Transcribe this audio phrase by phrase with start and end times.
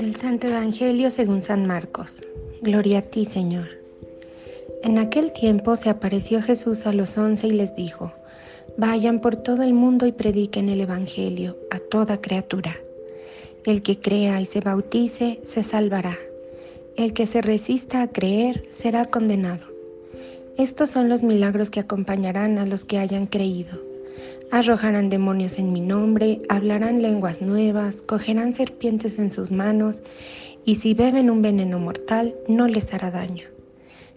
[0.00, 2.22] Del Santo Evangelio según San Marcos.
[2.62, 3.68] Gloria a ti, Señor.
[4.82, 8.10] En aquel tiempo se apareció Jesús a los once y les dijo,
[8.78, 12.78] Vayan por todo el mundo y prediquen el Evangelio a toda criatura.
[13.66, 16.16] El que crea y se bautice se salvará.
[16.96, 19.66] El que se resista a creer será condenado.
[20.56, 23.89] Estos son los milagros que acompañarán a los que hayan creído
[24.50, 30.02] Arrojarán demonios en mi nombre, hablarán lenguas nuevas, cogerán serpientes en sus manos,
[30.64, 33.46] y si beben un veneno mortal no les hará daño.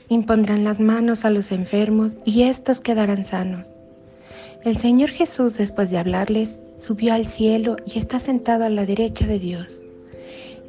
[0.10, 3.76] Impondrán las manos a los enfermos y éstos quedarán sanos.
[4.64, 9.28] El Señor Jesús, después de hablarles, subió al cielo y está sentado a la derecha
[9.28, 9.86] de Dios.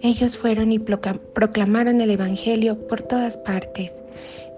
[0.02, 3.96] Ellos fueron y proclamaron el Evangelio por todas partes,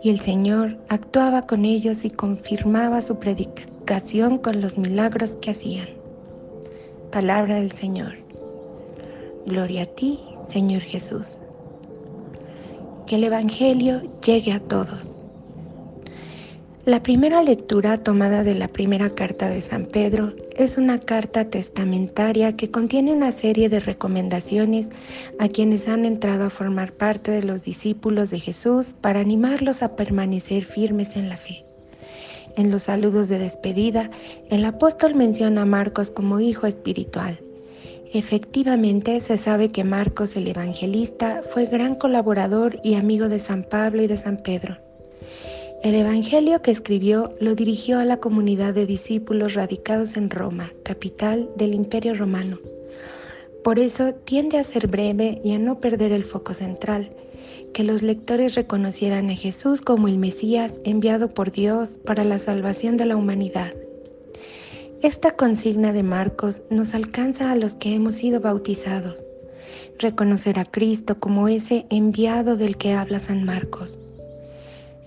[0.03, 5.89] y el Señor actuaba con ellos y confirmaba su predicación con los milagros que hacían.
[7.11, 8.15] Palabra del Señor.
[9.47, 11.39] Gloria a ti, Señor Jesús.
[13.07, 15.21] Que el Evangelio llegue a todos.
[16.87, 22.57] La primera lectura tomada de la primera carta de San Pedro es una carta testamentaria
[22.57, 24.89] que contiene una serie de recomendaciones
[25.41, 29.97] a quienes han entrado a formar parte de los discípulos de Jesús para animarlos a
[29.97, 31.65] permanecer firmes en la fe.
[32.57, 34.09] En los saludos de despedida,
[34.49, 37.41] el apóstol menciona a Marcos como hijo espiritual.
[38.13, 44.05] Efectivamente, se sabe que Marcos el evangelista fue gran colaborador y amigo de San Pablo
[44.05, 44.86] y de San Pedro.
[45.83, 51.51] El Evangelio que escribió lo dirigió a la comunidad de discípulos radicados en Roma, capital
[51.57, 52.59] del Imperio Romano.
[53.63, 57.11] Por eso tiende a ser breve y a no perder el foco central,
[57.73, 62.97] que los lectores reconocieran a Jesús como el Mesías enviado por Dios para la salvación
[62.97, 63.75] de la humanidad.
[65.03, 69.25] Esta consigna de Marcos nos alcanza a los que hemos sido bautizados.
[69.99, 74.01] Reconocer a Cristo como ese enviado del que habla San Marcos.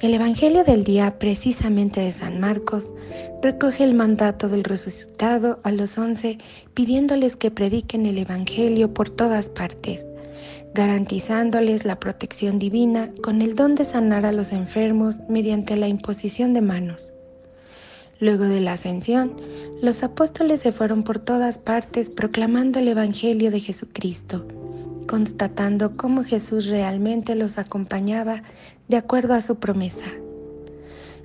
[0.02, 2.90] El Evangelio del día, precisamente de San Marcos,
[3.42, 6.38] recoge el mandato del resucitado a los once
[6.74, 10.04] pidiéndoles que prediquen el Evangelio por todas partes
[10.74, 16.54] garantizándoles la protección divina con el don de sanar a los enfermos mediante la imposición
[16.54, 17.14] de manos.
[18.20, 19.36] Luego de la ascensión,
[19.82, 24.46] los apóstoles se fueron por todas partes proclamando el Evangelio de Jesucristo,
[25.10, 28.44] constatando cómo Jesús realmente los acompañaba
[28.90, 30.06] de acuerdo a su promesa.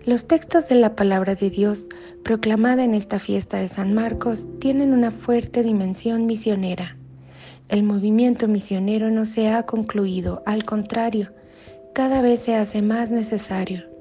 [0.07, 1.85] Los textos de la palabra de Dios
[2.23, 6.97] proclamada en esta fiesta de San Marcos tienen una fuerte dimensión misionera.
[7.69, 11.33] El movimiento misionero no se ha concluido, al contrario,
[11.93, 13.94] cada vez se hace más necesario.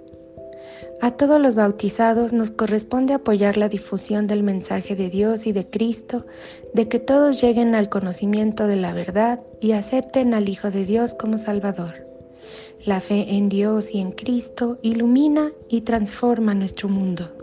[1.04, 5.70] A todos los bautizados nos corresponde apoyar la difusión del mensaje de Dios y de
[5.70, 6.26] Cristo,
[6.74, 11.14] de que todos lleguen al conocimiento de la verdad y acepten al Hijo de Dios
[11.14, 12.08] como Salvador.
[12.86, 17.43] La fe en Dios y en Cristo ilumina y transforma nuestro mundo.